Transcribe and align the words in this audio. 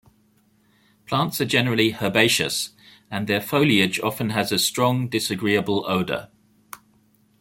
Plants 1.05 1.39
are 1.41 1.45
generally 1.45 1.91
herbaceous, 1.91 2.71
and 3.11 3.27
their 3.27 3.39
foliage 3.39 3.99
often 3.99 4.31
has 4.31 4.51
a 4.51 4.57
strong, 4.57 5.07
disagreeable 5.07 5.85
odor. 5.87 6.29